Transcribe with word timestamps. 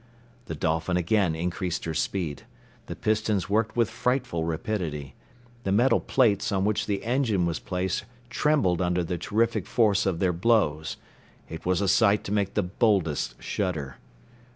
The 0.47 0.55
Dolphin 0.55 0.97
again 0.97 1.35
increased 1.35 1.85
her 1.85 1.93
speed; 1.93 2.41
the 2.87 2.95
pistons 2.95 3.51
worked 3.51 3.75
with 3.75 3.87
frightful 3.87 4.43
rapidity; 4.45 5.13
the 5.63 5.71
metal 5.71 5.99
plates 5.99 6.51
on 6.51 6.65
which 6.65 6.87
the 6.87 7.05
engine 7.05 7.45
was 7.45 7.59
placed 7.59 8.05
trembled 8.31 8.81
under 8.81 9.03
the 9.03 9.19
terrific 9.19 9.67
force 9.67 10.07
of 10.07 10.17
their 10.17 10.33
blows. 10.33 10.97
It 11.49 11.67
was 11.67 11.81
a 11.81 11.87
sight 11.87 12.23
to 12.23 12.31
make 12.31 12.55
the 12.55 12.63
boldest 12.63 13.39
shudder. 13.43 13.97